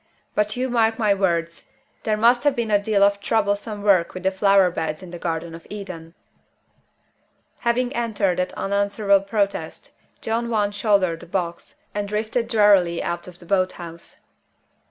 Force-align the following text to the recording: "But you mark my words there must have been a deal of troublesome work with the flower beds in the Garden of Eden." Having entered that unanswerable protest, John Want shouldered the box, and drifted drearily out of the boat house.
"But 0.33 0.57
you 0.57 0.67
mark 0.67 0.97
my 0.97 1.13
words 1.13 1.67
there 2.05 2.17
must 2.17 2.43
have 2.43 2.55
been 2.55 2.71
a 2.71 2.81
deal 2.81 3.03
of 3.03 3.19
troublesome 3.19 3.83
work 3.83 4.15
with 4.15 4.23
the 4.23 4.31
flower 4.31 4.71
beds 4.71 5.03
in 5.03 5.11
the 5.11 5.19
Garden 5.19 5.53
of 5.53 5.67
Eden." 5.69 6.15
Having 7.59 7.95
entered 7.95 8.39
that 8.39 8.51
unanswerable 8.53 9.23
protest, 9.27 9.91
John 10.19 10.49
Want 10.49 10.73
shouldered 10.73 11.19
the 11.19 11.27
box, 11.27 11.75
and 11.93 12.07
drifted 12.07 12.47
drearily 12.47 13.03
out 13.03 13.27
of 13.27 13.37
the 13.37 13.45
boat 13.45 13.73
house. 13.73 14.21